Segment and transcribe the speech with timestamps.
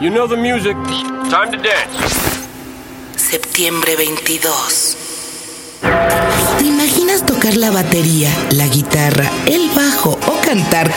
[0.00, 0.76] You know the music.
[1.28, 2.38] Time to dance.
[3.16, 4.96] Septiembre 22.
[6.56, 10.88] ¿Te imaginas tocar la batería, la guitarra, el bajo o cantar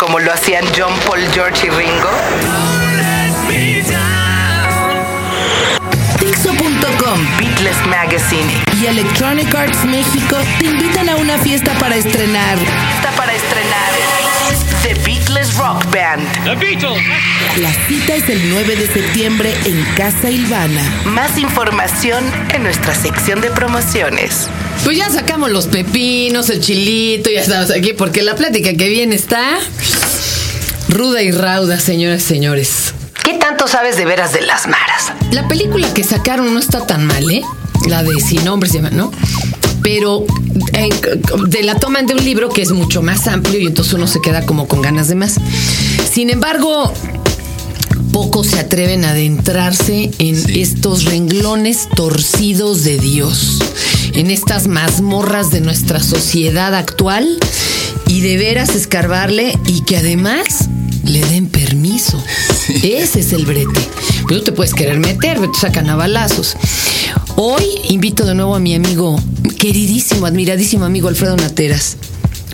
[0.00, 2.10] como lo hacían John Paul, George y Ringo?
[6.18, 12.58] Dixo.com, Beatles Magazine y Electronic Arts México te invitan a una fiesta para estrenar.
[12.58, 14.17] Fiesta para estrenar.
[14.88, 16.26] The Beatles Rock Band.
[16.44, 17.02] The Beatles.
[17.58, 20.80] La cita es el 9 de septiembre en Casa Ilvana.
[21.04, 22.24] Más información
[22.54, 24.48] en nuestra sección de promociones.
[24.84, 29.14] Pues ya sacamos los pepinos, el chilito, ya estamos aquí, porque la plática que viene
[29.14, 29.58] está
[30.88, 32.94] ruda y rauda, señoras y señores.
[33.22, 35.12] ¿Qué tanto sabes de veras de las maras?
[35.32, 37.42] La película que sacaron no está tan mal, ¿eh?
[37.86, 39.12] La de Sin Nombres, se llama, ¿no?
[39.82, 40.24] Pero
[41.48, 44.20] de la toman de un libro que es mucho más amplio y entonces uno se
[44.20, 45.36] queda como con ganas de más.
[46.12, 46.92] Sin embargo,
[48.12, 53.58] pocos se atreven a adentrarse en estos renglones torcidos de Dios,
[54.14, 57.38] en estas mazmorras de nuestra sociedad actual
[58.06, 60.68] y de veras escarbarle y que además
[61.04, 62.22] le den permiso.
[62.82, 63.80] Ese es el brete.
[64.26, 66.56] Pero tú te puedes querer meter, te sacan a balazos.
[67.40, 69.16] Hoy invito de nuevo a mi amigo,
[69.60, 71.96] queridísimo, admiradísimo amigo Alfredo Nateras.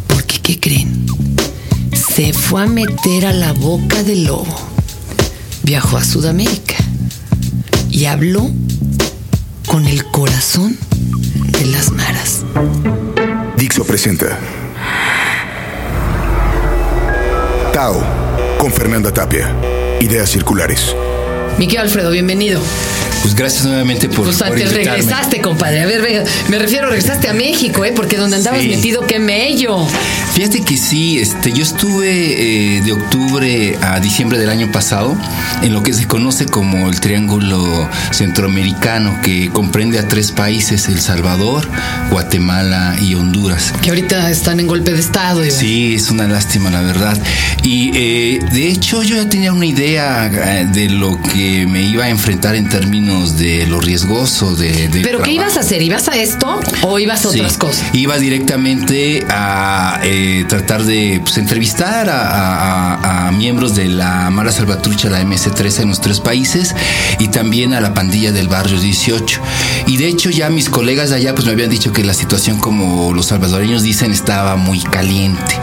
[0.07, 1.07] Porque, ¿qué creen?
[1.95, 4.55] Se fue a meter a la boca del lobo.
[5.63, 6.77] Viajó a Sudamérica
[7.91, 8.51] y habló
[9.69, 10.77] con el corazón
[11.59, 12.43] de las maras.
[13.57, 14.39] Dixo presenta
[17.73, 18.05] Tao
[18.59, 19.51] con Fernanda Tapia.
[20.01, 20.95] Ideas circulares.
[21.57, 22.61] Mi querido Alfredo, bienvenido.
[23.25, 25.81] Pues gracias nuevamente por, Pues antes regresaste, compadre.
[25.81, 27.93] A ver, venga, me refiero, regresaste a México, ¿eh?
[27.97, 28.69] Porque donde andabas Sí.
[28.69, 29.79] metido, qué mello.
[30.35, 35.17] Fíjate que sí, este, yo estuve eh, de octubre a diciembre del año pasado
[35.63, 41.01] en lo que se conoce como el Triángulo Centroamericano, que comprende a tres países, El
[41.01, 41.69] Salvador,
[42.11, 43.73] Guatemala y Honduras.
[43.81, 45.45] Que ahorita están en golpe de estado.
[45.47, 47.17] y- Sí, es una lástima, la verdad.
[47.63, 52.07] Y eh, de hecho yo ya tenía una idea eh, de lo que me iba
[52.07, 54.89] a enfrentar en términos de lo riesgoso de...
[54.89, 55.31] de ¿Pero qué trabajo.
[55.31, 55.81] ibas a hacer?
[55.81, 57.39] ¿Ibas a esto o ibas a Sí.
[57.39, 57.85] otras cosas?
[57.93, 64.31] Iba directamente a eh, tratar de pues, entrevistar a, a- a- a miembros de la
[64.31, 66.75] Mara Salvatrucha, la MS-13 en los tres países
[67.19, 69.41] y también a la pandilla del barrio 18.
[69.87, 72.59] Y de hecho ya mis colegas de allá pues me habían dicho que la situación
[72.59, 75.59] como los salvadoreños dicen estaba muy caliente.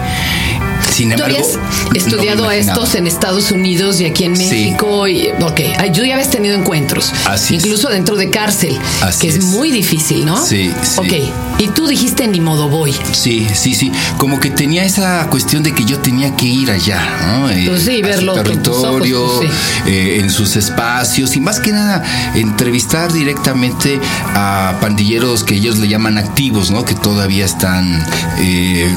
[0.92, 4.44] Sin Tú embargo, habías no estudiado a estos en Estados Unidos y aquí en Sí.
[4.50, 5.08] México.
[5.08, 5.62] Y, ok,
[5.94, 7.14] tú ya habías tenido encuentros.
[7.26, 7.64] Así es.
[7.64, 8.78] Incluso dentro de cárcel.
[9.02, 9.46] Así que es, es.
[9.46, 10.44] muy difícil, ¿no?
[10.44, 11.00] Sí, sí.
[11.00, 12.96] Ok, y tú dijiste ni modo voy.
[13.14, 13.92] Sí, sí, sí.
[14.18, 17.50] Como que tenía esa cuestión de que yo tenía que ir allá, ¿no?
[17.50, 19.52] Eh, Pues sí, a su verlo con tus territorio, ojos, pues
[19.94, 22.04] eh, en sus espacios y más que nada
[22.36, 24.00] entrevistar directamente
[24.34, 26.84] a pandilleros que ellos le llaman activos, ¿no?
[26.86, 28.04] Que todavía están
[28.40, 28.94] eh,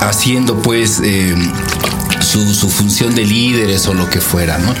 [0.00, 1.00] haciendo, pues.
[1.04, 1.34] eh,
[2.20, 4.74] su, su función de líderes o lo que fuera, ¿no?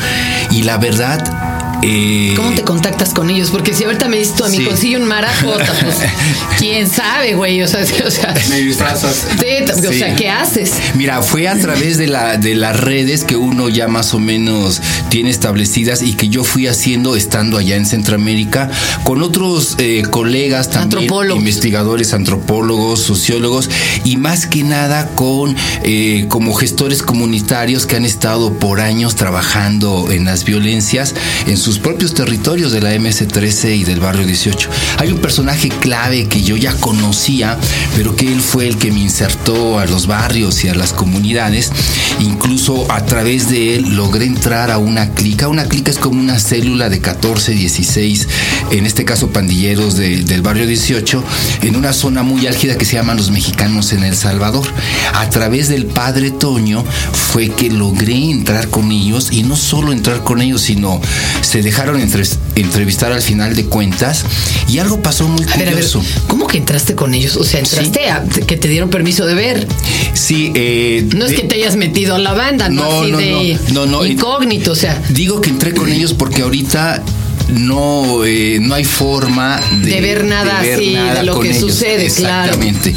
[0.50, 1.55] Y la verdad,
[1.88, 3.50] eh, ¿Cómo te contactas con ellos?
[3.50, 4.64] Porque si ahorita me dices tú a mí, Sí.
[4.64, 5.96] consigue un marajota, pues
[6.58, 7.62] quién sabe, güey.
[7.62, 9.26] O sea, o sea, Me disfrazas.
[9.40, 9.98] sí, o Sí.
[9.98, 10.72] sea, ¿qué haces?
[10.94, 14.80] Mira, fue a través de, la, de las redes que uno ya más o menos
[15.08, 18.70] tiene establecidas y que yo fui haciendo estando allá en Centroamérica
[19.04, 21.38] con otros eh, colegas también, Antropólogos.
[21.40, 23.70] investigadores, antropólogos, sociólogos
[24.04, 25.54] y más que nada con
[25.84, 31.14] eh, como gestores comunitarios que han estado por años trabajando en las violencias
[31.46, 34.68] en sus propios territorios de la MS-13 y del barrio 18.
[34.98, 37.58] Hay un personaje clave que yo ya conocía,
[37.96, 41.72] pero que él fue el que me insertó a los barrios y a las comunidades.
[42.20, 45.48] Incluso a través de él logré entrar a una clica.
[45.48, 48.28] Una clica es como una célula de 14, 16,
[48.70, 51.22] en este caso pandilleros de- del barrio 18,
[51.62, 54.66] en una zona muy álgida que se llaman los mexicanos en El Salvador.
[55.14, 60.22] A través del padre Toño fue que logré entrar con ellos y no solo entrar
[60.22, 61.00] con ellos, sino
[61.42, 62.22] se dejaron entre-
[62.54, 64.24] entrevistar al final de cuentas
[64.68, 66.00] y algo pasó muy A ver, a ver, curioso.
[66.28, 67.36] ¿cómo que entraste con ellos?
[67.36, 69.66] O sea, entraste a que te dieron permiso de ver.
[70.14, 73.18] Sí, eh, No es que te hayas metido a la banda, no, No, así no,
[73.18, 74.06] de no, no, no.
[74.06, 77.02] incógnito, o sea, Digo que entré con ellos porque ahorita
[77.48, 82.52] no, eh, no hay forma de, De ver nada así, de lo que sucede, claro.
[82.54, 82.94] Exactamente.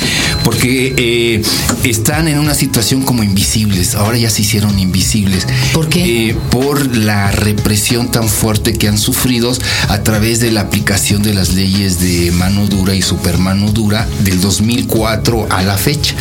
[0.50, 1.42] Porque eh,
[1.84, 5.46] están en una situación como invisibles, ahora ya se hicieron invisibles.
[5.74, 6.30] ¿Por qué?
[6.30, 9.52] Eh, por la represión tan fuerte que han sufrido
[9.90, 14.42] a través de la aplicación de las leyes de mano dura y supermano dura del
[14.42, 16.16] 2004 a la fecha.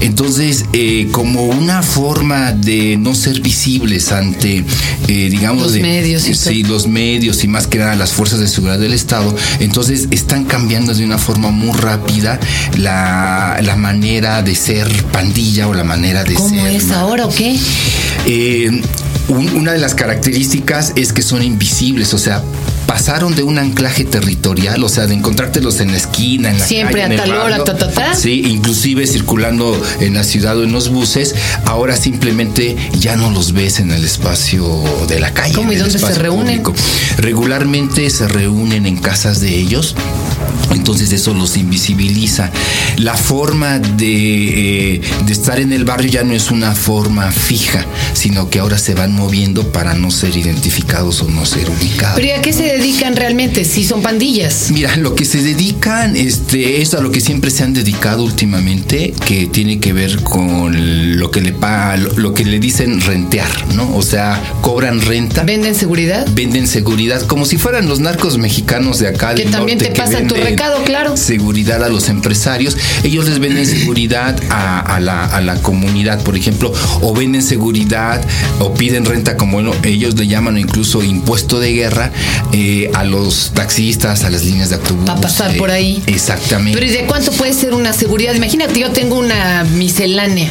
[0.00, 4.64] Entonces, eh, como una forma de no ser visibles ante,
[5.06, 8.48] digamos, Los de- medios y sí, los medios y más que nada las fuerzas de
[8.48, 12.40] seguridad del Estado, entonces están cambiando de una forma muy rápida
[12.78, 16.74] la, la manera de ser pandilla o la manera de ¿Cómo ser.
[16.74, 17.58] es ma- ahora o qué?
[18.26, 18.82] eh,
[19.28, 22.42] un- una de las características es que son invisibles, o sea,
[22.86, 27.00] pasaron de un anclaje territorial, o sea, de encontrártelos en la esquina, en la Siempre
[27.00, 28.14] calle, a en el tal hora, ta, ta, ta.
[28.14, 31.34] Sí, inclusive circulando en la ciudad o en los buses,
[31.64, 35.54] ahora simplemente ya no los ves en el espacio de la calle.
[35.54, 36.62] ¿Cómo y dónde se reúnen?
[36.62, 36.74] público.
[37.18, 39.94] Regularmente se reúnen en casas de ellos.
[40.72, 42.50] Entonces eso los invisibiliza.
[42.96, 47.84] La forma de, eh, de estar en el barrio ya no es una forma fija,
[48.12, 52.16] sino que ahora se van moviendo para no ser identificados o no ser ubicados.
[52.16, 53.64] ¿Pero a qué se dedican realmente?
[53.64, 54.70] Si son pandillas.
[54.70, 59.12] Mira, lo que se dedican este, es a lo que siempre se han dedicado últimamente,
[59.26, 63.94] que tiene que ver con lo que le paga, lo, que le dicen rentear, ¿no?
[63.96, 65.42] O sea, cobran renta.
[65.44, 66.26] ¿Venden seguridad?
[66.34, 69.34] Venden seguridad, como si fueran los narcos mexicanos de acá.
[69.34, 71.16] Que del también norte te pasan tu recado, claro.
[71.16, 72.76] Seguridad a los empresarios.
[73.02, 78.20] Ellos les venden seguridad a, a la, a la comunidad, por ejemplo, o venden seguridad
[78.58, 82.12] o piden renta, como lo- ellos le llaman, o incluso impuesto de guerra,
[82.52, 82.63] eh,
[82.94, 85.04] a los taxistas, a las líneas de autobús.
[85.06, 86.02] Pa' pasar eh, por ahí.
[86.06, 86.78] Exactamente.
[86.78, 88.34] Pero ¿y de cuánto puede ser una seguridad?
[88.34, 90.50] Imagínate, yo tengo una miscelánea.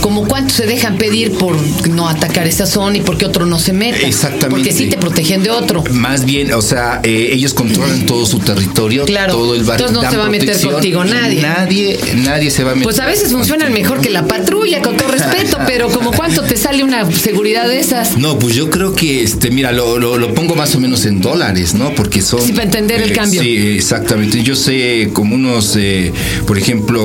[0.00, 1.56] ¿Como cuánto se dejan pedir por
[1.88, 4.06] no atacar esa zona y porque otro no se meta?
[4.06, 4.48] Exactamente.
[4.50, 5.84] Porque sí te protegen de otro.
[5.92, 9.32] Más bien, o sea, eh, ellos controlan todo su territorio, Claro.
[9.32, 9.86] todo el barrio.
[9.86, 11.42] Entonces no se va a meter contigo nadie.
[11.42, 12.84] Nadie, nadie se va a meter.
[12.84, 16.56] Pues a veces funcionan mejor que la patrulla, con todo respeto, pero como cuánto te
[16.56, 18.16] sale una seguridad de esas?
[18.18, 21.20] No, pues yo creo que, este, mira, lo, lo, lo pongo más o menos en
[21.20, 21.94] dólares, ¿no?
[21.94, 22.40] Porque son...
[22.40, 23.40] Sí, para entender el cambio.
[23.40, 24.42] Sí, exactamente.
[24.42, 26.12] Yo sé como unos, eh,
[26.46, 27.00] por ejemplo,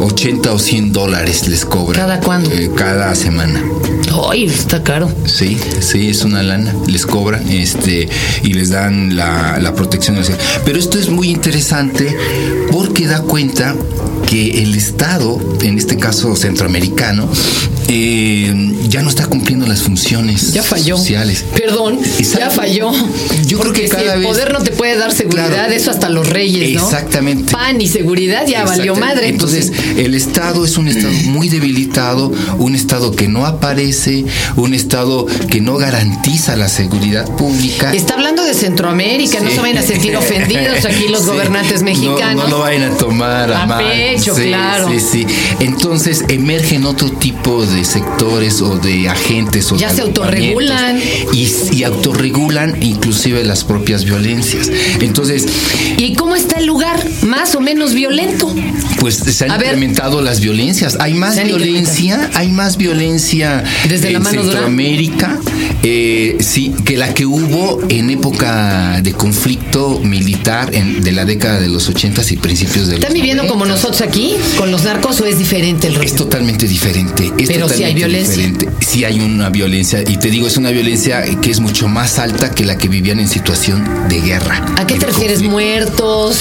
[0.00, 2.00] 80 o 100 dólares les cobran.
[2.00, 2.50] ¿Cada cuándo?
[2.52, 3.62] Eh, cada semana.
[4.30, 5.12] Ay, está caro.
[5.24, 8.08] Sí, sí, es una lana, les cobran este,
[8.42, 10.18] y les dan la, la protección.
[10.64, 12.14] Pero esto es muy interesante
[12.70, 13.74] porque da cuenta
[14.28, 17.28] que el Estado, en este caso centroamericano,
[17.88, 18.54] eh,
[18.88, 20.96] ya no está cumpliendo las funciones Ya falló.
[20.96, 21.44] sociales.
[21.56, 21.98] Perdón,
[22.38, 22.90] ya falló.
[23.46, 25.72] Yo creo que cada si el vez- poder no te puede dar seguridad, Claro.
[25.72, 26.84] eso hasta los reyes, ¿no?
[26.84, 27.52] Exactamente.
[27.52, 29.28] Pan y seguridad ya valió madre.
[29.28, 34.24] Entonces, pues, el Estado es un Estado muy debilitado, un Estado que no aparece,
[34.56, 37.92] un Estado que no garantiza la seguridad pública.
[37.92, 41.26] Está hablando de Centroamérica, no se vayan a sentir ofendidos aquí los Sí.
[41.28, 42.44] gobernantes No- mexicanos.
[42.44, 43.84] No, lo vayan a tomar a, A mal.
[43.84, 44.88] pecho, Sí, claro.
[44.90, 45.26] Sí, sí.
[45.60, 50.98] Entonces emergen otro tipo de sectores o de agentes o Ya de se autorregulan.
[51.32, 54.70] Y, y autorregulan inclusive las propias violencias.
[55.00, 55.46] Entonces,
[55.96, 57.02] ¿Y cómo está el lugar?
[57.22, 58.54] Más o menos violento.
[59.00, 59.68] pues se han A ver.
[59.68, 60.96] incrementado las violencias.
[61.00, 64.52] Hay más violencia, hay más violencia Desde la en mano dura.
[64.52, 65.38] Centroamérica,
[65.82, 71.60] eh, sí, que la que hubo en época de conflicto militar en- de la década
[71.60, 73.68] de los 80 y principios de los ¿Están viviendo como 90s.
[73.68, 76.14] nosotros aquí, con los narcos, o es diferente el Es rollo?
[76.16, 77.32] totalmente diferente.
[77.38, 78.34] Es Pero sí hay violencia.
[78.36, 78.68] diferente.
[78.80, 80.02] Sí hay una violencia.
[80.06, 83.18] Y te digo, es una violencia que es mucho más alta que la que vivían
[83.20, 84.64] en situación de guerra.
[84.76, 85.38] ¿A qué te refieres?
[85.38, 85.52] conflicto.
[85.52, 86.36] ¿Muertos?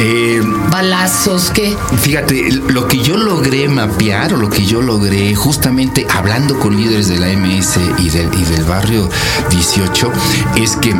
[0.00, 0.40] Eh,
[0.70, 1.50] ¿Balazos?
[1.50, 1.74] ¿Qué?
[2.02, 7.08] Fíjate, lo que yo logré mapear o lo que yo logré justamente hablando con líderes
[7.08, 9.08] de la MS y del, y del barrio
[9.50, 10.12] 18
[10.56, 10.92] es que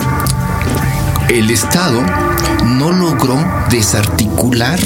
[1.28, 2.00] el Estado
[2.64, 4.78] no logró desarticular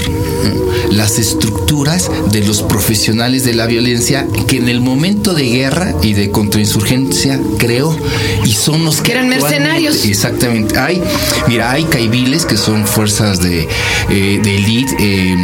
[0.90, 6.12] las estructuras de los profesionales de la violencia que en el momento de guerra y
[6.14, 7.96] de contrainsurgencia creó
[8.44, 10.04] y son los Que eran mercenarios.
[10.04, 10.78] Exactamente.
[10.78, 11.02] Hay,
[11.48, 13.68] mira, hay caibiles que son fuerzas de,
[14.10, 15.36] eh, de elite eh,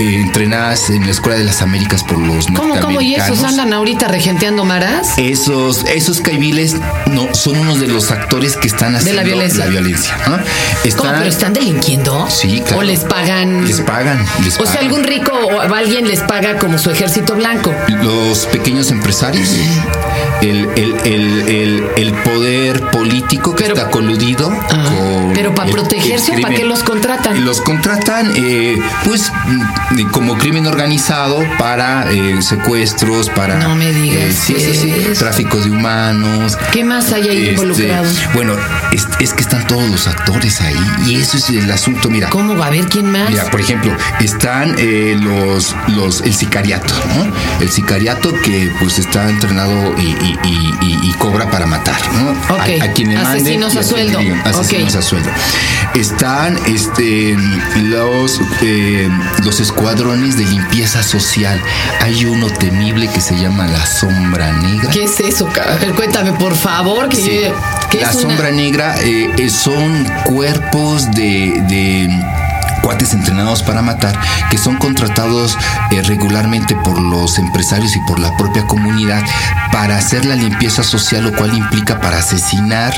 [0.00, 3.00] eh, entrenadas en la Escuela de las Américas por los ¿Cómo, cómo?
[3.00, 3.44] ¿Y esos norteamericanos.
[3.44, 5.08] andan ahorita regenteando maras?
[5.18, 9.66] Esos, esos caibiles no, son unos de los actores que están haciendo la violencia.
[9.66, 10.32] violencia, ¿no?
[10.36, 10.44] ¿Cómo?
[10.84, 12.26] Están- ¿Pero están delinquiendo?
[12.30, 12.78] Sí, claro.
[12.78, 13.66] ¿O les pagan?
[13.66, 17.74] Les pagan, les O sea, algún rico o alguien les paga como su ejército blanco.
[18.02, 19.50] los pequeños empresarios,
[20.42, 24.50] el, el, el, el, poder político que Pero- está coludido
[25.40, 27.44] Pero para protegerse, ¿o para qué los contratan?
[27.46, 29.32] Los contratan, eh, pues,
[29.92, 33.56] mm, como crimen organizado para eh, secuestros, para.
[33.56, 35.24] No me digas eh, sí, sí, sí, eso.
[35.24, 36.58] tráfico de humanos.
[36.72, 38.06] ¿Qué más hay ahí Este, involucrado?
[38.34, 38.54] Bueno,
[38.92, 42.10] es, es que están todos los actores ahí y eso es el asunto.
[42.10, 43.30] Mira, ¿Cómo va a ver quién más?
[43.30, 47.32] Mira, por ejemplo, están eh, los, los, el sicariato, ¿no?
[47.62, 52.30] El sicariato que pues está entrenado y, y- y- y- y cobra para matar, ¿no?
[52.54, 54.18] Ok, A, a quien le manden asesinos a sueldo.
[54.18, 55.29] digan, asesinos a sueldo.
[55.94, 57.36] Están este,
[57.82, 59.08] los, eh,
[59.44, 61.60] los escuadrones de limpieza social.
[62.00, 64.90] Hay uno temible que se llama la sombra negra.
[64.90, 65.48] ¿Qué es eso?
[65.48, 67.08] A ver, cuéntame, por favor.
[67.08, 67.40] Que Sí.
[67.44, 67.54] yo-
[67.90, 72.08] ¿qué La una- sombra negra eh, eh, son cuerpos de, de
[72.82, 74.18] cuates entrenados para matar
[74.50, 75.56] que son contratados
[75.90, 79.22] eh, regularmente por los empresarios y por la propia comunidad
[79.72, 82.94] para hacer la limpieza social, lo cual implica para asesinar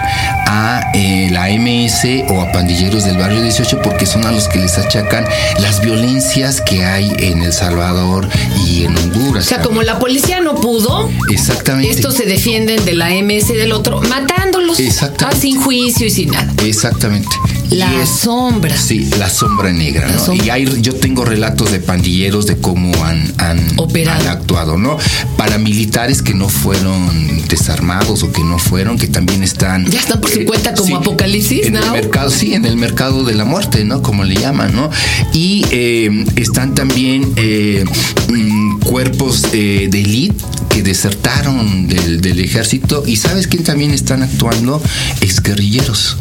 [0.47, 4.59] a eh, la MS o a pandilleros del barrio 18 porque son a los que
[4.59, 5.25] les achacan
[5.59, 8.29] las violencias que hay en El Salvador
[8.67, 9.47] y en Honduras.
[9.47, 11.91] O sea, como la policía no pudo, Exactamente.
[11.91, 14.79] estos se defienden de la MS y del otro, matándolos.
[14.81, 15.37] Exactamente.
[15.37, 16.53] Ah, sin juicio y sin nada.
[16.65, 17.29] Exactamente.
[17.73, 18.77] La sombra.
[18.77, 20.25] Sí, la sombra negra, La ¿no?
[20.25, 20.47] sombra.
[20.47, 24.99] Y hay, yo tengo relatos de pandilleros de cómo han, han, han actuado, ¿no?
[25.37, 29.87] Paramilitares que no fueron desarmados o que no fueron, que también están.
[29.91, 33.25] Ya están por su cuenta como sí, Apocalipsis En el mercado, sí, en el mercado
[33.25, 34.03] de la muerte, ¿no?
[34.03, 34.91] Como le llaman, ¿no?
[35.33, 37.85] Y eh, están también eh,
[38.29, 43.03] mm, cuerpos eh, de élite que desertaron del, del ejército.
[43.07, 44.83] ¿Y sabes quién también están actuando?
[45.21, 46.17] Exguerrilleros.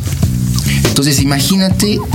[0.86, 1.41] Entonces, imagínate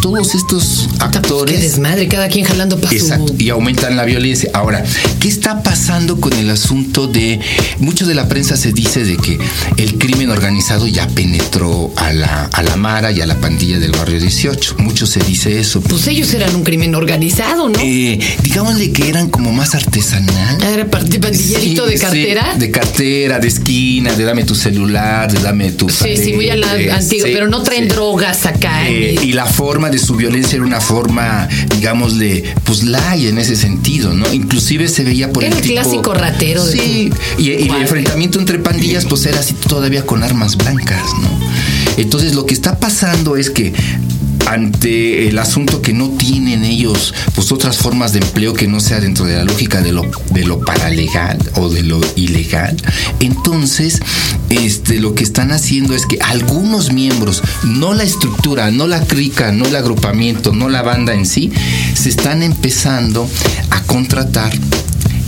[0.00, 1.60] todos estos Puta, pues, Qué actores.
[1.60, 3.42] desmadre, cada quien jalando para Exacto, su.
[3.42, 4.50] y aumentan la violencia.
[4.54, 4.84] Ahora,
[5.20, 7.40] ¿qué está pasando con el asunto de...
[7.78, 9.38] Mucho de la prensa se dice de que
[9.76, 13.92] el crimen organizado ya penetró a la, a la Mara y a la pandilla del
[13.92, 14.76] barrio 18.
[14.78, 15.80] Mucho se dice eso.
[15.80, 17.78] Pues ellos eran un crimen organizado, ¿no?
[17.82, 20.58] Eh, digámosle que eran como más artesanal.
[20.62, 22.54] Ah, Era pandillerito Sí, de sí, cartera.
[22.56, 25.88] de cartera, de esquina, de dame tu celular, de dame tu...
[25.88, 28.88] Sí, sí, muy a la eh, antigua, sí, pero no traen drogas acá.
[28.88, 33.56] Eh, y la forma de su violencia era una forma, digámosle, pues lay en ese
[33.56, 34.32] sentido, ¿no?
[34.32, 37.82] Inclusive se veía por Era el el tipo- clásico ratero de Sí, y, y el
[37.82, 41.28] enfrentamiento entre pandillas pues era así todavía con armas blancas, ¿no?
[41.96, 43.72] Entonces lo que está pasando es que
[44.46, 49.00] ante el asunto que no tienen ellos pues otras formas de empleo que no sea
[49.00, 52.76] dentro de la lógica de lo de lo paralegal o de lo ilegal.
[53.20, 54.00] Entonces
[54.48, 59.52] este lo que están haciendo es que algunos miembros no la estructura no la crica
[59.52, 61.52] no el agrupamiento no la banda en sí
[61.94, 63.28] se están empezando
[63.70, 64.52] a contratar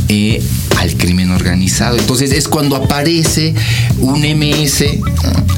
[0.08, 0.42] eh,
[0.78, 1.96] al crimen organizado.
[1.98, 3.54] Entonces es cuando aparece
[3.98, 4.84] un MS.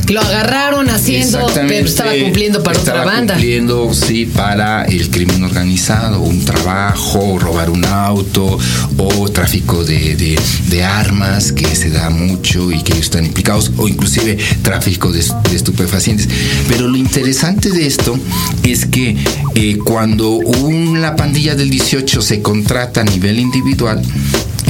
[0.08, 3.34] Lo agarraron haciendo, pero estaba cumpliendo para Estaba otra banda.
[3.34, 8.58] cumpliendo, sí, para el crimen organizado, un trabajo, robar un auto
[8.96, 10.38] o tráfico de, de-
[10.68, 15.24] de armas que se da mucho y que ellos están implicados, o inclusive tráfico de,
[15.48, 16.28] de estupefacientes.
[16.68, 18.18] Pero lo interesante de esto
[18.64, 19.16] es que
[19.54, 24.02] eh, cuando una pandilla del 18 se contrata a nivel individual,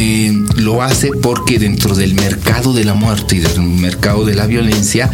[0.02, 4.46] eh, lo hace porque dentro del mercado de la muerte y del mercado de la
[4.46, 5.10] violencia,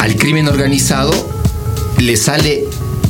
[0.00, 1.12] al crimen organizado
[1.98, 2.64] le sale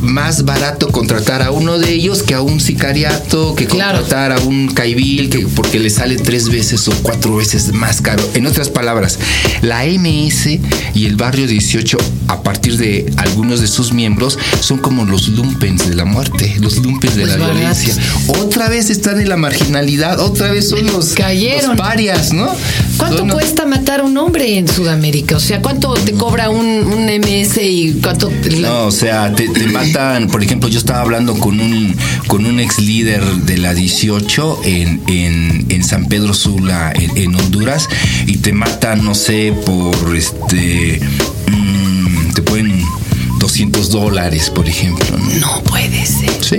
[0.06, 3.98] más barato contratar a uno de ellos que a un sicariato, que Claro.
[3.98, 8.22] contratar a un caibil, que, porque le sale tres veces o cuatro veces más caro.
[8.34, 9.18] En otras palabras,
[9.62, 10.60] la MS
[10.94, 11.98] y el barrio 18,
[12.28, 16.78] a partir de algunos de sus miembros, son como los lumpens de la muerte, los
[16.78, 17.60] lumpens de Pues la baratos.
[17.84, 17.96] violencia.
[18.38, 21.70] Otra vez están en la marginalidad, otra vez son los, Cayeron.
[21.70, 22.48] los parias, ¿no?
[22.96, 25.36] ¿Cuánto Son- cuesta matar a un hombre en Sudamérica?
[25.36, 29.66] O sea, ¿cuánto te cobra un, un MS y cuánto No, o sea, te, te
[30.30, 35.02] por ejemplo, yo estaba hablando con un con un ex líder de la 18 en,
[35.08, 37.88] en, en San Pedro Sula, en, en Honduras,
[38.26, 41.00] y te matan, no sé, por este,
[41.50, 42.82] mm, te pueden
[43.38, 45.06] 200 dólares, por ejemplo.
[45.16, 45.34] ¿no?
[45.40, 46.30] No puede ser.
[46.44, 46.58] Sí.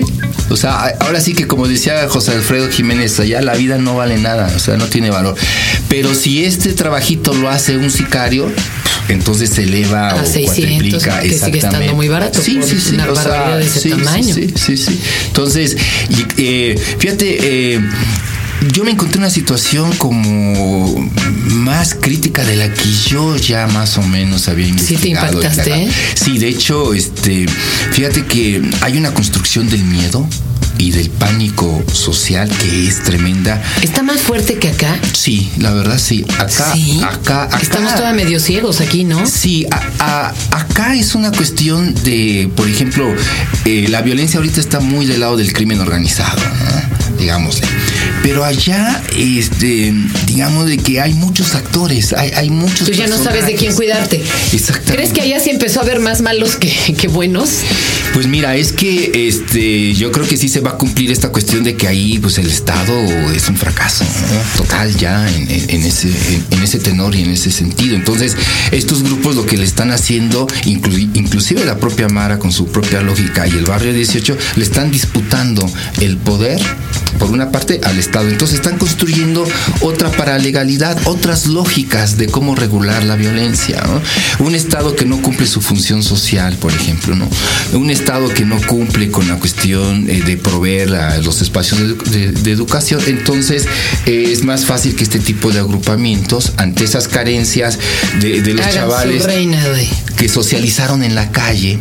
[0.49, 4.17] O sea, ahora sí que como decía José Alfredo Jiménez, allá la vida no vale
[4.17, 5.35] nada, o sea, no tiene valor.
[5.89, 8.51] Pero si este trabajito lo hace un sicario,
[9.09, 11.19] entonces se eleva A o 600, cuatriplica.
[11.19, 11.93] que sigue estando exactamente.
[11.93, 12.95] muy barato Sí, sí, sí.
[12.95, 14.35] una o sea, de ese sí, tamaño.
[14.35, 14.99] Sí, sí, sí.
[15.27, 15.75] Entonces,
[16.09, 17.37] y, eh, fíjate,
[17.75, 17.81] eh,
[18.73, 21.09] yo me encontré una situación como
[21.49, 25.41] más crítica de la que yo ya más o menos había Sí te investigado.
[25.41, 25.87] impactaste.
[26.15, 27.45] Sí, de hecho, este,
[27.91, 30.27] fíjate que hay una construcción del miedo
[30.77, 33.61] y del pánico social que es tremenda.
[33.81, 34.97] ¿Está más fuerte que acá?
[35.13, 36.25] Sí, la verdad sí.
[36.39, 37.01] Acá, Sí.
[37.03, 37.59] acá, acá.
[37.61, 39.25] Estamos todavía medio ciegos aquí, ¿no?
[39.25, 43.07] Sí, a- a- acá es una cuestión de, por ejemplo,
[43.65, 47.17] eh, la violencia ahorita está muy del lado del crimen organizado, ¿no?
[47.17, 47.65] digámosle.
[48.23, 49.93] Pero allá, este,
[50.25, 52.87] digamos de que hay muchos actores, hay, hay muchos.
[52.87, 54.21] Tú ya no sabes de quién cuidarte.
[54.53, 54.93] Exactamente.
[54.93, 56.69] ¿Crees que allá sí empezó a haber más malos que,
[56.99, 57.49] que buenos?
[58.13, 61.63] Pues mira, es que este, yo creo que sí se va a cumplir esta cuestión
[61.63, 62.93] de que ahí, pues el Estado
[63.33, 64.61] es un fracaso ¿no?
[64.63, 67.95] total ya en, en- en ese, en, en ese tenor y en ese sentido.
[67.95, 68.35] Entonces,
[68.71, 73.01] estos grupos lo que le están haciendo, inclu- inclusive la propia Mara con su propia
[73.01, 75.69] lógica y el barrio 18, le están disputando
[76.01, 76.59] el poder,
[77.19, 78.27] por una parte, al Estado.
[78.29, 79.47] Entonces están construyendo
[79.81, 83.81] otra paralegalidad, otras lógicas de cómo regular la violencia.
[83.85, 84.45] ¿no?
[84.45, 87.27] Un Estado que no cumple su función social, por ejemplo, ¿no?
[87.73, 91.87] Un Estado que no cumple con la cuestión eh, de proveer a los espacios de,
[91.87, 93.01] edu- de- de educación.
[93.07, 93.65] Entonces
[94.05, 97.79] eh, es más fácil que este tipo de agrupamientos, ante esas carencias
[98.21, 99.63] de, de los Hagan chavales reina,
[100.17, 101.77] que socializaron en la calle,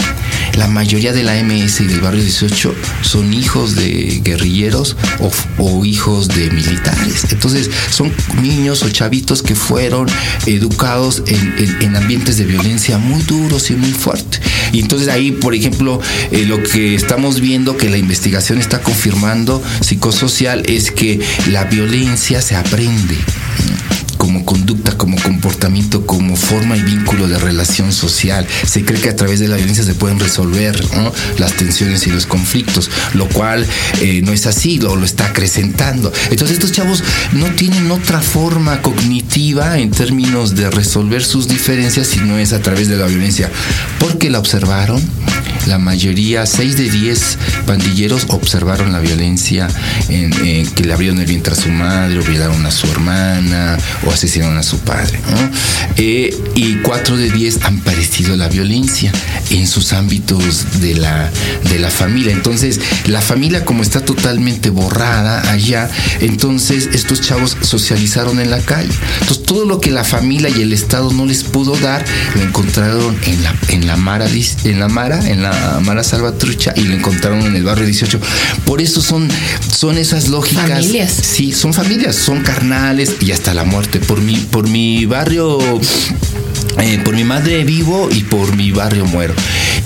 [0.57, 5.26] la mayoría de la MS y del barrio 18 son hijos de guerrilleros o,
[5.59, 7.27] o hijos de militares.
[7.31, 10.07] Entonces son niños o chavitos que fueron
[10.47, 14.41] educados en, en- en ambientes de violencia muy duros y muy fuertes.
[14.73, 19.63] Y entonces ahí, por ejemplo, eh, lo que estamos viendo que la investigación está confirmando
[19.81, 23.17] psicosocial es que la violencia se aprende
[24.27, 28.45] como conducta, como comportamiento, como forma y vínculo de relación social.
[28.67, 30.85] Se cree que a través de la violencia se pueden resolver
[31.39, 33.65] las tensiones y los conflictos, lo cual
[34.01, 36.13] eh, no es así, lo, lo está acrecentando.
[36.29, 37.05] Entonces estos chavos
[37.35, 42.61] no tienen otra forma cognitiva en términos de resolver sus diferencias si no es a
[42.61, 43.49] través de la violencia,
[44.01, 45.01] porque la observaron.
[45.67, 49.69] La mayoría, 6 de 10 pandilleros observaron la violencia
[50.09, 53.77] en, en que le abrieron el vientre a su madre, o violaron a su hermana,
[54.07, 55.19] o asesinaron a su padre.
[55.97, 59.13] Eh, y 4 de 10 han padecido la violencia
[59.51, 61.31] en sus ámbitos de la,
[61.71, 62.33] de la familia.
[62.33, 65.89] Entonces, la familia como está totalmente borrada allá,
[66.21, 68.93] entonces estos chavos socializaron en la calle.
[69.21, 73.17] Entonces, todo lo que la familia y el Estado no les pudo dar, lo encontraron
[73.27, 74.27] en la, en la Mara,
[74.65, 78.19] en la Mara, en la Mara Salvatrucha, y lo encontraron en el barrio 18.
[78.65, 79.29] Por eso son,
[79.75, 80.69] son esas lógicas.
[80.69, 81.13] Familias.
[81.13, 83.99] Sí, son familias, son carnales y hasta la muerte.
[83.99, 85.59] Por mi, por mi barrio,
[86.79, 89.35] eh, por mi madre vivo y por mi barrio muero.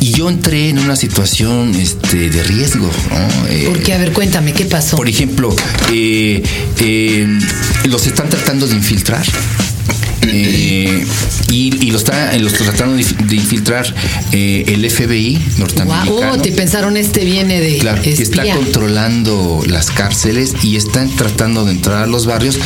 [0.00, 2.90] Y yo entré en una situación este, de riesgo.
[3.10, 3.46] ¿no?
[3.48, 4.96] Eh, Porque, a ver, cuéntame, ¿qué pasó?
[4.96, 5.54] por ejemplo,
[5.92, 6.42] eh,
[6.78, 7.38] eh,
[7.84, 9.26] los están tratando de infiltrar.
[10.28, 11.04] Eh,
[11.50, 13.94] y, y lo está los tratando de, infiltrar
[14.32, 16.12] eh, el FBI norteamericano.
[16.12, 21.10] Guau, oh, te pensaron este viene de Claro, que está controlando las cárceles y están
[21.16, 22.58] tratando de entrar a los barrios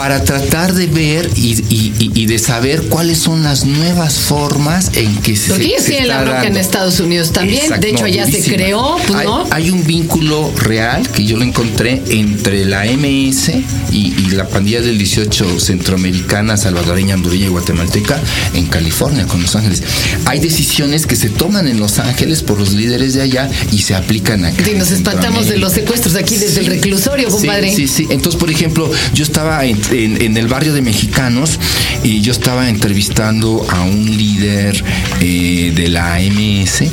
[0.00, 4.92] para tratar de ver y, y- y- y de saber cuáles son las nuevas formas
[4.94, 6.56] en que se Porque ellos tienen la bronca en.
[6.56, 7.64] Estados Unidos también.
[7.64, 9.44] Exacto, de hecho, no, allá se creó, pues hay, no.
[9.50, 13.50] hay un vínculo real que yo lo encontré entre la MS
[13.92, 18.18] y, y la pandilla del 18 centroamericana, salvadoreña, hondureña y guatemalteca
[18.54, 19.82] en California, con Los Ángeles.
[20.24, 23.94] Hay decisiones que se toman en Los Ángeles por los líderes de allá y se
[23.94, 24.62] aplican acá.
[24.66, 26.70] En nos espantamos de los secuestros aquí desde el Sí.
[26.70, 27.68] reclusorio, compadre.
[27.74, 28.06] Sí, sí, sí.
[28.08, 31.58] Entonces, por ejemplo, yo estaba en, en- el barrio de mexicanos
[32.04, 34.82] y yo estaba entrevistando a un líder
[35.20, 36.90] eh, de la AMS, eh,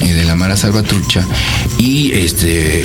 [0.00, 1.26] de la Mara Salvatrucha,
[1.78, 2.84] y este.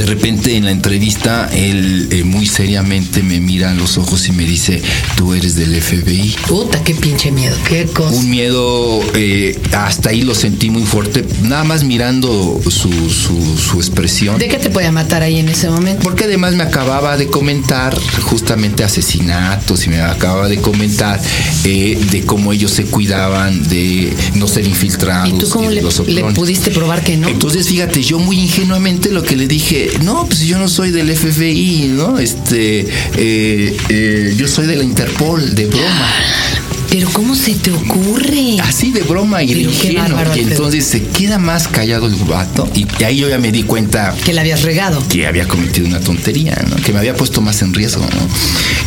[0.00, 4.32] De repente en la entrevista él eh, muy seriamente me mira a los ojos y
[4.32, 4.80] me dice,
[5.14, 6.36] tú eres del FBI.
[6.48, 8.16] Puta, qué pinche miedo, qué cosa.
[8.16, 13.76] Un miedo, eh, hasta ahí lo sentí muy fuerte, nada más mirando su, su, su
[13.76, 14.38] expresión.
[14.38, 16.02] ¿De qué te podía matar ahí en ese momento?
[16.02, 21.20] Porque además me acababa de comentar justamente asesinatos y me acababa de comentar
[21.64, 25.28] eh, de cómo ellos se cuidaban de no ser infiltrados.
[25.28, 27.28] ¿Y tú cómo de le, le pudiste probar que no?
[27.28, 31.14] Entonces, fíjate, yo muy ingenuamente lo que le dije, no, pues yo no soy del
[31.14, 32.18] FBI, ¿no?
[32.18, 32.80] Este,
[33.16, 36.08] eh, eh, yo soy de la Interpol, de broma.
[36.90, 38.56] Pero ¿cómo se te ocurre?
[38.62, 40.18] Así de broma y de Pero ingenuo.
[40.36, 44.14] Y entonces se queda más callado el vato y ahí yo ya me di cuenta
[44.24, 45.00] Que la habías regado.
[45.08, 46.76] que había cometido una tontería, ¿no?
[46.76, 48.02] que me había puesto más en riesgo.
[48.02, 48.28] ¿no?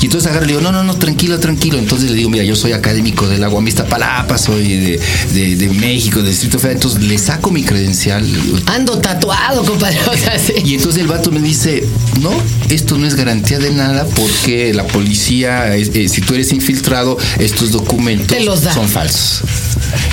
[0.01, 1.77] Y entonces agarro y le digo, no, no, no, tranquilo, tranquilo.
[1.79, 4.99] Entonces le digo, mira, yo soy académico del Agua Mista Palapa, soy de,
[5.33, 6.75] de- de México, del Distrito Federal.
[6.77, 8.25] Entonces le saco mi credencial.
[8.65, 9.97] Ando tatuado, compadre.
[10.11, 10.53] O sea, sí.
[10.65, 11.83] Y entonces el vato me dice,
[12.21, 12.31] no,
[12.69, 17.71] esto no es garantía de nada porque la policía, eh, si tú eres infiltrado, estos
[17.71, 18.73] documentos documentos Te los da.
[18.73, 19.41] son falsos.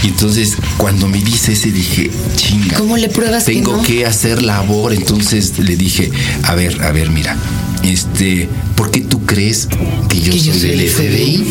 [0.03, 2.77] Y entonces, cuando me dice ese, dije, chinga.
[2.79, 3.83] ¿Cómo le pruebas que Tengo no?
[3.83, 4.93] que hacer labor.
[4.93, 6.11] Entonces le dije,
[6.45, 7.37] a ver, a ver, mira,
[7.83, 9.69] este, ¿por qué tú crees
[10.09, 11.45] que yo Que yo soy del del FBI?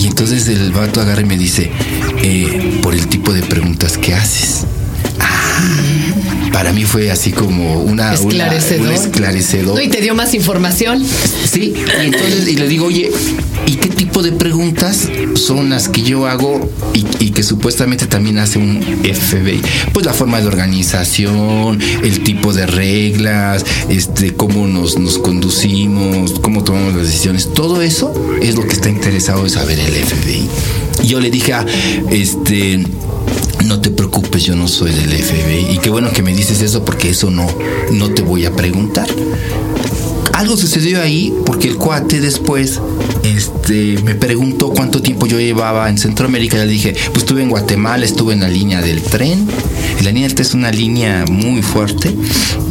[0.00, 1.70] Y entonces el vato agarra y me dice,
[2.22, 4.64] eh, por el tipo de preguntas que haces.
[5.20, 5.60] Ah,
[6.52, 8.86] para mí fue así como una, una- Esclarecedor.
[8.88, 9.74] un esclarecedor.
[9.76, 11.02] No, y te dio más información.
[11.50, 13.10] Sí, y entonces y le digo, oye,
[13.66, 18.38] ¿y qué tipo de preguntas son las que yo hago y, y que supuestamente también
[18.38, 19.60] hace un FBI?
[19.92, 26.64] Pues la forma de organización, el tipo de reglas, este, cómo nos, nos conducimos, cómo
[26.64, 28.12] tomamos las decisiones, todo eso
[28.42, 30.48] es lo que está interesado en saber el FBI.
[31.06, 31.66] Yo le dije, ah,
[32.10, 32.84] este.
[33.64, 35.74] No te preocupes, yo no soy del FBI.
[35.74, 37.46] Y qué bueno que me dices eso porque eso no,
[37.92, 39.06] no te voy a preguntar
[40.42, 42.80] algo sucedió ahí porque el cuate después
[43.22, 46.56] este, me preguntó cuánto tiempo yo llevaba en Centroamérica.
[46.56, 49.46] Ya le dije, pues estuve en Guatemala, estuve en la línea del tren.
[50.02, 52.12] Y la línea del tren es una línea muy fuerte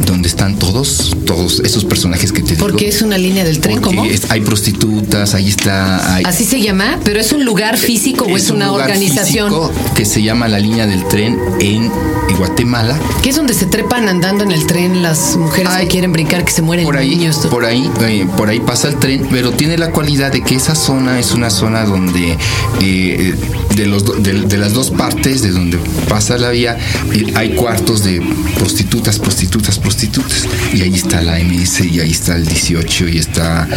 [0.04, 2.66] donde están todos, todos esos personajes que te digo.
[2.66, 4.04] Porque es una línea del tren, ¿cómo?
[4.04, 6.14] es- hay prostitutas, ahí está.
[6.14, 9.48] hay- Así se llama, pero es un lugar físico o es, un una lugar organización.
[9.48, 11.90] físico que se llama la línea del tren en
[12.36, 13.00] Guatemala.
[13.22, 16.44] Que es donde se trepan andando en el tren las mujeres Ay, que quieren brincar,
[16.44, 17.36] que se mueren por ahí, niños.
[17.50, 20.74] por ahí, eh, por ahí pasa el tren, pero tiene la cualidad de que esa
[20.74, 22.36] zona es una zona donde
[22.82, 23.34] eh,
[23.74, 25.78] de los de, de las dos partes de donde
[26.10, 26.76] pasa la vía
[27.14, 28.22] eh, hay cuartos de
[28.54, 30.46] prostitutas, prostitutas, prostitutas.
[30.72, 33.68] Y ahí está la MS y ahí está el 18 y está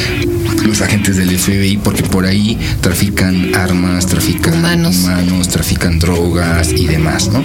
[0.65, 4.95] los agentes del FBI porque por ahí trafican armas, trafican Humanos.
[4.97, 7.43] humanos, trafican drogas y demás, ¿no?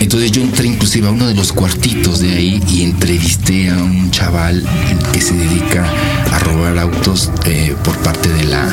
[0.00, 4.10] Entonces yo entré inclusive a uno de los cuartitos de ahí y entrevisté a un
[4.10, 4.64] chaval
[5.12, 5.84] que se dedica
[6.32, 8.66] a robar autos eh, por parte de la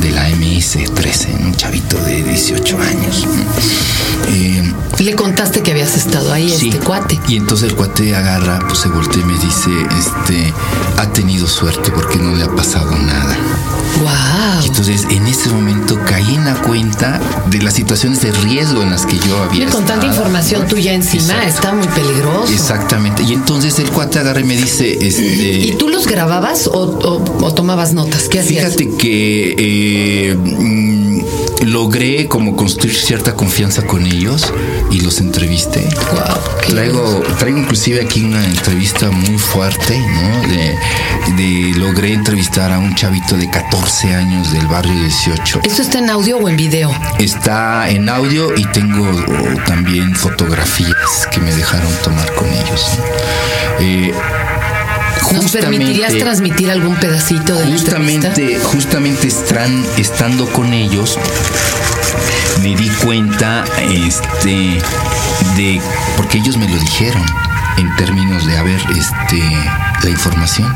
[0.00, 3.26] de la MS-13, un chavito de 18 años.
[4.28, 6.68] Eh, Le contaste que habías estado ahí, Sí.
[6.68, 7.18] este cuate.
[7.28, 10.52] Y entonces el cuate agarra, pues se voltea y me dice, este,
[10.98, 13.36] ha tenido suerte porque no le ha pasado nada.
[14.00, 14.62] Wow.
[14.62, 17.20] Y entonces en ese momento caí en la cuenta
[17.50, 21.32] de las situaciones de riesgo en las que yo había con tanta información tuya encima,
[21.44, 21.48] Exacto.
[21.48, 22.52] está muy peligroso.
[22.52, 23.22] Exactamente.
[23.22, 25.22] Y entonces el cuate agarra y me dice, este.
[25.68, 28.28] ¿Y tú los grababas o, o- o tomabas notas?
[28.28, 28.64] ¿Qué hacías?
[28.76, 31.07] Fíjate que eh, mm,
[31.66, 34.52] logré como construir cierta confianza con ellos
[34.90, 35.88] y los entrevisté.
[36.62, 40.40] Qué Traigo, traigo inclusive aquí una entrevista muy fuerte, ¿no?
[40.48, 40.76] De,
[41.36, 45.60] de- logré entrevistar a un chavito de 14 años del barrio 18.
[45.64, 46.94] ¿Eso está en audio o en video?
[47.18, 52.86] Está en audio y tengo oh, también fotografías que me dejaron tomar con ellos.
[52.98, 53.84] ¿no?
[53.84, 54.12] Eh,
[55.32, 58.28] ¿Nos permitirías justamente- transmitir algún pedacito de la entrevista?
[58.30, 61.18] justamente, justamente están, estando con ellos,
[62.62, 64.80] me di cuenta este,
[65.56, 65.80] de,
[66.16, 67.24] porque ellos me lo dijeron
[67.76, 69.40] en términos de, a ver, este,
[70.02, 70.72] la información.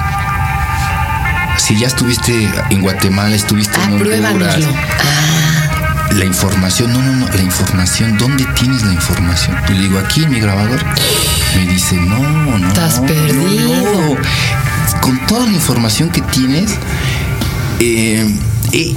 [1.58, 4.56] Si ya estuviste en Guatemala, estuviste Ah, en Honduras.
[4.64, 5.31] Ah,
[6.14, 9.56] la información, no, no, no, la información, ¿dónde tienes la información?
[9.68, 10.80] Yo le digo, aquí en mi grabador.
[11.56, 12.68] Me dice, no, no.
[12.68, 14.14] Estás no, perdido.
[14.14, 14.16] no.
[15.00, 16.72] Con toda la información que tienes,
[17.80, 18.26] eh,
[18.72, 18.94] eh,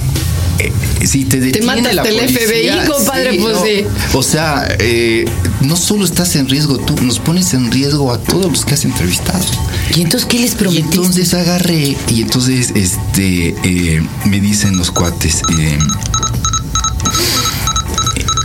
[0.58, 0.72] eh,
[1.06, 3.62] si te detiene mata la hasta el policía, FBI, compadre, pues no.
[3.64, 3.84] sí.
[4.14, 5.24] O sea, eh,
[5.62, 8.84] no solo estás en riesgo tú, nos pones en riesgo a todos los que has
[8.84, 9.44] entrevistado.
[9.94, 10.96] ¿Y entonces qué les Y prometiste?
[10.96, 15.42] entonces agarré y entonces este eh, me dicen los cuates.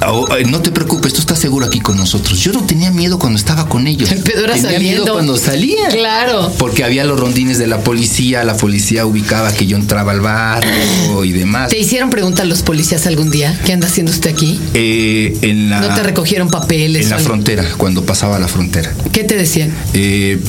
[0.07, 2.39] "Oh, no te preocupes, tú estás seguro aquí con nosotros.
[2.39, 4.09] Yo no tenía miedo cuando estaba con ellos.
[4.25, 5.01] Pero era tenía saliendo.
[5.03, 5.87] miedo cuando salía.
[5.89, 6.51] Claro.
[6.57, 11.23] Porque había los rondines de la policía, la policía ubicaba que yo entraba al barrio
[11.23, 11.69] y demás.
[11.69, 13.59] ¿Te hicieron preguntas los policías algún día?
[13.65, 14.59] ¿Qué anda haciendo usted aquí?
[14.73, 17.03] Eh, en la, ¿No te recogieron papeles?
[17.03, 17.27] en la algo?
[17.27, 18.93] frontera, cuando pasaba la frontera.
[19.11, 19.71] ¿Qué te decían?
[19.93, 20.39] Eh,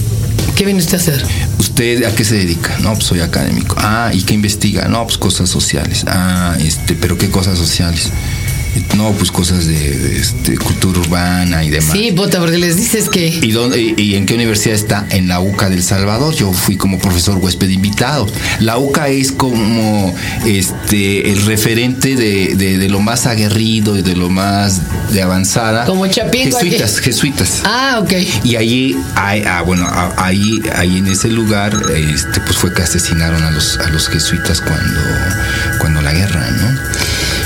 [0.56, 1.24] ¿Qué viene usted a hacer?
[1.58, 2.76] ¿Usted a qué se dedica?
[2.80, 3.74] No, pues soy académico.
[3.78, 4.86] Ah, ¿y qué investiga?
[4.88, 6.04] No, pues cosas sociales.
[6.06, 8.10] Ah, este, pero ¿qué cosas sociales?
[8.96, 11.92] No, pues cosas de, de, este, cultura urbana y demás.
[11.92, 13.26] Sí, bota, porque les dices que...
[13.28, 15.06] ¿Y, dónde, y, y en qué universidad está?
[15.10, 16.34] En la UCA del Salvador.
[16.34, 18.26] Yo fui como profesor huésped invitado.
[18.60, 20.14] La UCA es como
[20.46, 24.80] este el referente de, de- de lo más aguerrido y de lo más
[25.12, 25.84] de avanzada.
[25.84, 26.70] Como Chapingo aquí.
[26.70, 27.60] Jesuitas, jesuitas.
[27.64, 28.12] Ah, ok.
[28.44, 32.82] Y allí, hay- ah, bueno, ah, ahí, ahí en ese lugar, este, pues fue que
[32.82, 35.00] asesinaron a los, a los jesuitas cuando,
[35.78, 36.91] cuando la guerra, ¿no?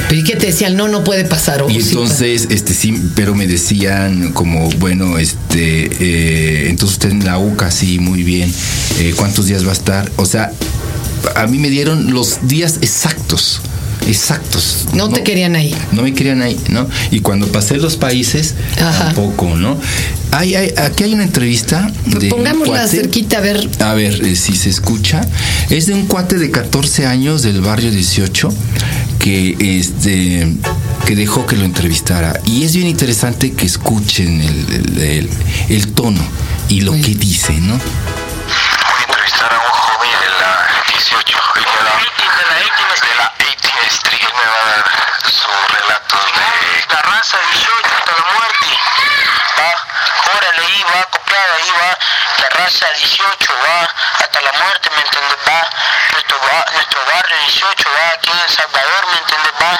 [0.09, 0.77] ¿Pero y qué te decían?
[0.77, 1.62] No, no puede pasar.
[1.62, 7.11] o Y sí entonces, este, sí, pero me decían como, bueno, este, eh, entonces usted
[7.11, 8.53] en la UCA, sí, muy bien.
[8.99, 10.11] Eh, ¿Cuántos días va a estar?
[10.16, 10.53] O sea,
[11.35, 13.61] a mí me dieron los días exactos
[14.09, 14.87] exactos.
[14.92, 15.75] No te querían ahí.
[15.90, 16.88] No me querían ahí, ¿no?
[17.11, 19.07] Y cuando pasé los países, Ajá.
[19.07, 19.77] tampoco, ¿no?
[20.31, 22.27] Hay, hay- aquí hay una entrevista de.
[22.27, 23.69] un Pongámosla cuate- cerquita a ver.
[23.81, 25.23] A ver eh, si se escucha.
[25.71, 28.49] Es de un cuate de 14 años del barrio 18
[29.27, 30.47] que este
[31.05, 32.39] que dejó que lo entrevistara.
[32.45, 35.31] Y es bien interesante que escuchen el, el- el-
[35.69, 36.23] el tono
[36.69, 37.75] y lo Muy que dice, ¿no?
[37.75, 40.53] Voy a entrevistar a un joven de la
[40.87, 41.99] 18 y me va
[42.39, 44.23] de la 18 de la 18 Street.
[44.23, 44.83] Él me va a dar
[45.27, 48.69] su relato de la raza 18 hasta la muerte.
[49.59, 49.71] Va,
[50.39, 51.91] órale ahí, va copiado ahí, va
[52.47, 53.89] la raza 18, va
[54.23, 55.37] hasta la muerte, ¿me entiendes?
[55.49, 55.69] Va
[56.13, 59.53] nuestro, ba- nuestro barrio 18, va aquí en Salvador, ¿me entiendes?
[59.61, 59.73] Va,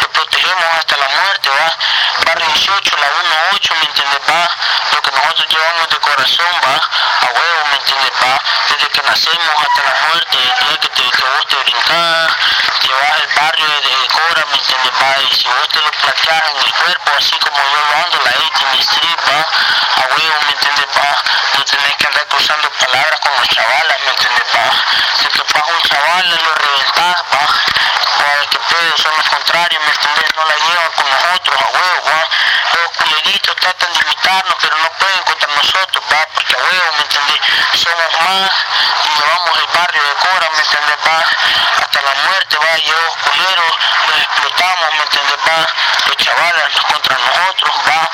[0.00, 1.76] lo protegemos hasta la muerte, va
[2.24, 3.08] barrio 18, la
[3.50, 4.20] 18, ¿me entiendes?
[4.28, 4.48] Va
[4.92, 8.12] lo que nosotros llevamos de corazón, va a huevo, ¿me entiendes?
[8.22, 8.40] Va
[8.72, 10.38] desde que nacemos hasta la muerte,
[10.70, 12.28] el que, te, que vos te brincás,
[12.80, 14.92] llevas el barrio de, Cora, ¿me entiendes?
[15.02, 18.16] Va y si vos te lo plateas en el cuerpo, así como yo lo ando,
[18.24, 20.86] la 18 Street, va a huevo, ¿me entiendes?
[20.96, 21.24] Va
[21.56, 21.64] no
[22.44, 24.44] cruzando palabras con los chavalas, ¿me entiendes?
[24.54, 24.68] Va
[25.16, 29.90] si te pasa un chaval, lo reventás, va va que pedo, son los contrarios, ¿me
[29.90, 30.28] entiendes?
[30.36, 32.20] No la llevan con nosotros, a huevo, va
[32.74, 37.02] los culeritos tratan de imitarnos, pero no pueden contra nosotros, va, porque a huevo, ¿me
[37.04, 37.40] entiendes?
[37.80, 38.50] Somos más
[39.04, 40.96] y llevamos el barrio de Cora, ¿me entiendes?
[41.00, 41.18] Va
[41.80, 43.72] hasta la muerte, va, y los culeros
[44.08, 45.38] los explotamos, ¿me entiendes?
[45.48, 45.58] Va
[46.08, 48.10] los chavales los contra nosotros, va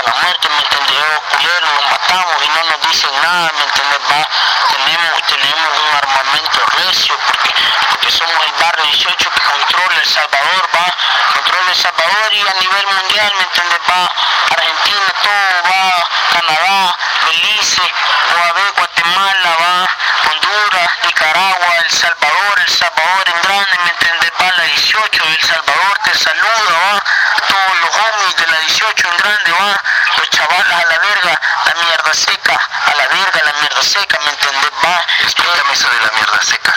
[0.00, 0.96] hasta la muerte, ¿me entiendes?
[0.96, 3.98] Los culeros los matamos y no nos dicen nada, ¿me entiendes?
[4.10, 4.28] Va
[4.70, 7.50] tenemos, tenemos un armamento recio porque,
[7.90, 10.86] porque somos el barrio 18 que controla El Salvador, va,
[11.34, 13.80] controla El Salvador y a nivel mundial, ¿me entiendes?
[13.90, 14.10] Va
[14.50, 19.88] Argentina, todo, va Canadá, Belice, ver Guatemala, va
[20.30, 24.32] Honduras, Nicaragua, El Salvador, El Salvador en grande, ¿me entiendes?
[24.40, 27.02] Va la 18, El Salvador te saluda, va
[27.48, 31.74] todos los homies de la 18 en grande, va los chavalas a la verga, la
[31.82, 34.70] mierda seca, a la verga, la mierda seca, ¿me entiendes?
[34.84, 36.74] Va, explícame eso de la mierda seca.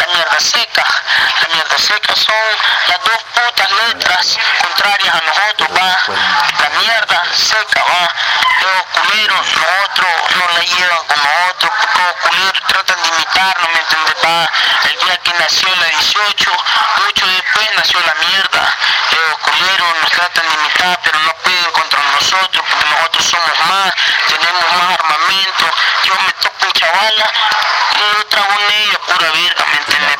[0.00, 0.84] La mierda seca,
[1.42, 2.48] la mierda seca son
[2.88, 5.98] las dos putas letras contrarias a nosotros, va.
[6.62, 8.08] La mierda seca, va.
[8.62, 13.80] Los culeros, nosotros no la llevan con nosotros, porque los culeros tratan de imitarnos, ¿me
[13.80, 14.16] entiendes?
[14.24, 14.50] Va.
[14.88, 16.52] El día que nació la 18,
[17.04, 18.76] mucho después nació la mierda.
[19.12, 23.92] Los culeros nos tratan de imitar, pero no pueden contra nosotros, nosotros somos más,
[24.28, 25.64] tenemos más armamento.
[26.04, 27.26] Yo me toco un chavala,
[27.98, 30.16] yo trago en ella, pura verga, ¿me entiendes?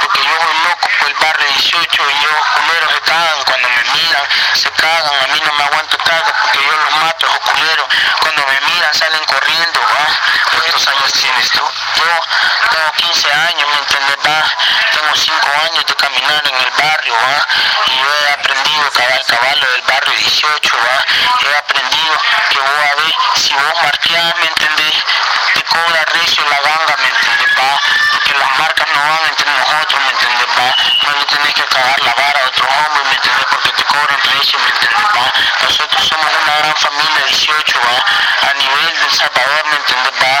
[0.00, 3.82] Porque yo soy loco por el barrio 18 y yo culeros se cagan cuando me
[3.92, 7.86] miran, se cagan, a mí no me aguanto trago porque yo los mato, esos culeros.
[8.20, 10.06] Cuando me miran salen corriendo, ¿va?
[10.56, 11.60] ¿Cuántos años tienes tú?
[11.60, 12.04] Yo
[12.70, 14.16] tengo 15 años, ¿me entiendes?
[14.26, 14.44] Va?
[14.92, 17.46] Tengo 5 años de caminar en el barrio, ¿va?
[17.86, 20.85] Y yo he aprendido cabal, caballo del barrio 18, ¿va?
[21.68, 22.14] Aprendido
[22.50, 24.94] que vos a ver, si vos marqueás, ¿me entendés?
[25.54, 27.58] Te cobra recio la ganga, ¿me entendés?
[27.58, 27.80] Va?
[28.12, 30.46] Porque las marcas no van entre nosotros, ¿me entendés?
[30.56, 30.76] Va?
[31.02, 33.46] No le tenés que cagar la vara a otro hombre, ¿me entendés?
[33.50, 35.06] Porque te cobran recio, ¿me entendés?
[35.10, 35.32] Va?
[35.62, 38.50] Nosotros somos una gran familia 18, ¿va?
[38.50, 40.12] A nivel del Salvador, ¿me entendés?
[40.22, 40.38] Va?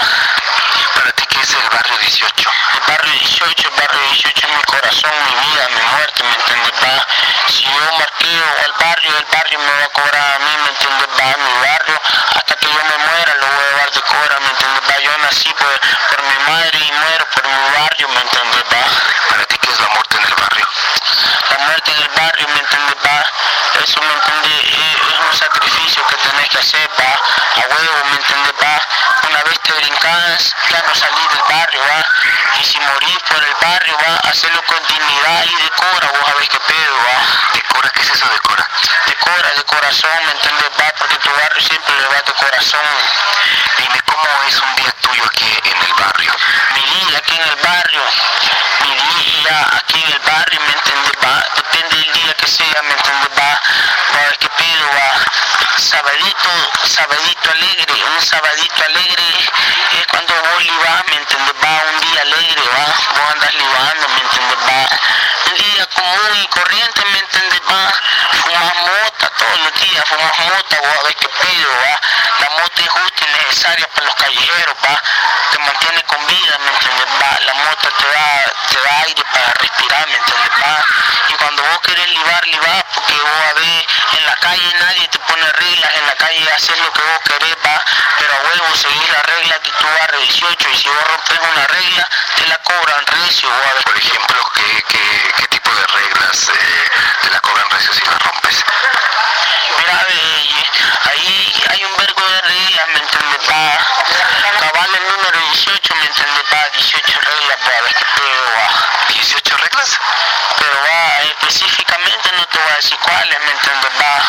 [0.94, 2.50] Para ¿qué es el barrio 18?
[2.74, 6.72] El barrio 18, el barrio 18 es mi corazón, mi vida, mi muerte, ¿me entiendes?
[6.82, 7.06] Va?
[7.48, 11.08] Si yo marqueo el barrio, el barrio me va a cobrar a mí, ¿me entiendes?
[11.12, 12.00] Va mi barrio,
[12.36, 13.25] hasta que yo me muera
[13.86, 14.82] a de cobra, ¿me entiendes?
[14.90, 18.64] Va, yo nací por, por mi madre y muero por mi barrio, ¿me entiendes?
[18.72, 18.82] Va.
[19.28, 20.66] Para ti, ¿qué es la muerte en el barrio?
[21.50, 22.96] La muerte en el barrio, ¿me entiendes?
[23.06, 23.18] Va.
[23.82, 24.64] Eso, ¿me entiendes?
[24.64, 27.12] Es, es un sacrificio que tenés que hacer, va.
[27.14, 28.54] A huevo, ¿me entiendes?
[28.60, 28.74] Va.
[29.28, 32.02] Una vez te brincas, ya no salís del barrio, va.
[32.60, 36.58] Y si morís por el barrio, va, hacerlo con dignidad y decora, vos sabés qué
[36.58, 37.54] pedo, va.
[37.54, 37.90] ¿Decora?
[37.90, 38.64] ¿Qué es eso decora?
[39.06, 40.70] Decora, de corazón, ¿me entiendes?
[40.78, 42.86] Va, porque tu barrio siempre le va de corazón.
[43.78, 46.32] Dime, ¿cómo es un día tuyo aquí en el barrio?
[46.74, 48.02] Mi día aquí en el barrio,
[48.82, 51.12] mi día aquí en el barrio, ¿me entiendes?
[51.24, 53.30] Va, depende del día que sea, ¿me entiendes?
[53.36, 53.60] Va,
[54.14, 55.80] va, pedo, va.
[55.82, 56.50] Sabadito,
[56.86, 59.24] sabadito alegre, un sabadito alegre
[59.98, 61.54] es cuando vos libás, ¿me entiendes?
[61.64, 64.58] Va, un día alegre, va, vos andas libando, ¿me entiendes?
[64.62, 64.85] Va,
[65.56, 67.60] día común y corriente, ¿me entiendes?
[67.70, 67.92] Va,
[68.42, 72.00] fumas mota todos los días, fumas mota, vos a ver qué pido, va.
[72.40, 72.90] La mota es
[73.22, 75.02] y necesaria para los callejeros, va.
[75.50, 77.06] Te mantiene con vida, ¿me entiendes?
[77.20, 77.44] Va.
[77.44, 80.50] La mota te da, te da aire para respirar, ¿me entiendes?
[80.62, 80.84] Va.
[81.28, 83.86] Y cuando vos querés libar, libar, porque vos a ver,
[84.18, 87.56] en la calle nadie te pone reglas, en la calle haces lo que vos querés,
[87.64, 87.84] va.
[88.18, 91.66] Pero a huevo seguir la regla que tú barres 18 y si vos rompes una
[91.66, 93.84] regla, te la cobran recio, vos a ver.
[93.84, 96.84] Por ejemplo, ¿qué, qué, qué tipo de reglas eh,
[97.22, 98.64] te la cobran recio si las rompes?
[99.78, 100.64] Mira, ve,
[101.10, 103.40] ahí hay un vergo de reglas, ¿me entiendes?
[103.50, 103.78] Va.
[104.60, 106.42] Cabal el número 18, ¿me entiendes?
[106.52, 108.68] Va, 18 reglas, va, a ver qué pedo, va.
[109.08, 109.98] ¿18 reglas?
[110.58, 113.90] Pero va, específicamente no te voy a decir cuáles, ¿me entiendes?
[114.00, 114.22] Va.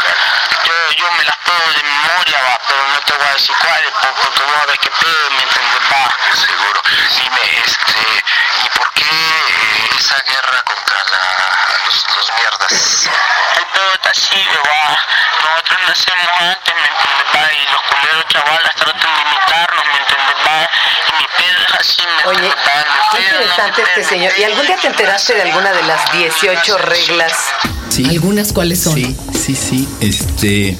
[0.65, 3.91] Yo, yo me las puedo de memoria, va, pero no te voy a decir cuáles,
[3.91, 5.81] po- porque vos a ver qué pedo, ¿me entiendes?
[5.91, 6.35] Va.
[6.35, 6.81] Seguro.
[7.17, 8.23] Dime, este,
[8.65, 13.09] ¿y por qué eh, esa guerra contra la, los, los mierdas?
[13.57, 14.97] El pedo está así, va.
[15.43, 17.27] Nosotros nacemos antes, ¿me entiendes?
[17.35, 17.53] Va.
[17.53, 20.35] Y los culeros chavalas tratan de imitarnos, ¿me entiendes?
[20.45, 20.69] Va.
[21.07, 22.67] Y mi pedo es así, ¿me Oye, entiendes?
[22.67, 22.93] Va.
[22.93, 24.31] Mi qué interesante este señor.
[24.39, 27.33] ¿Y algún día te enteraste de alguna de las 18 reglas?
[27.89, 28.05] Sí.
[28.05, 28.95] ¿Algunas cuáles son?
[28.95, 29.87] Sí, sí, sí.
[30.01, 30.77] Este.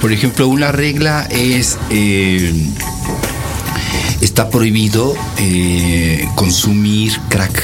[0.00, 1.78] Por ejemplo, una regla es.
[1.90, 2.52] eh,
[4.20, 7.62] está prohibido eh, consumir crack,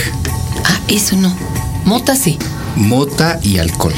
[0.65, 1.35] Ah, eso no.
[1.85, 2.39] Mota sí.
[2.77, 3.95] mota y alcohol.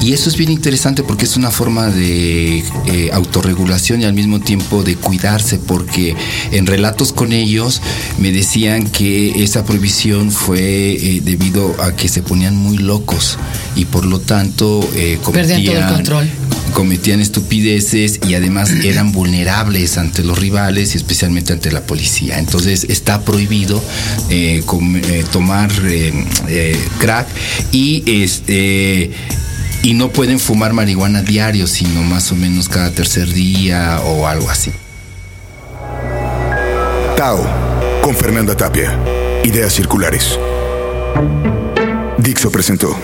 [0.00, 4.40] Y eso es bien interesante porque es una forma de eh, autorregulación y al mismo
[4.40, 6.14] tiempo de cuidarse, porque
[6.52, 7.82] en relatos con ellos
[8.16, 10.60] me decían que esa prohibición fue
[10.92, 13.38] eh, debido a que se ponían muy locos
[13.74, 16.28] y por lo tanto eh, Perdían todo el cometían- control.
[16.72, 22.38] cometían estupideces y además eran vulnerables ante los rivales y especialmente ante la policía.
[22.38, 23.82] Entonces está prohibido
[24.64, 25.00] com-
[25.32, 25.70] tomar
[27.00, 27.26] crack
[27.72, 29.10] y este
[29.88, 34.50] y no pueden fumar marihuana diario, sino más o menos cada tercer día o algo
[34.50, 34.70] así.
[37.16, 37.42] Tao,
[38.02, 38.94] con Fernanda Tapia.
[39.44, 40.38] Ideas circulares.
[42.18, 42.94] Dixo presentó.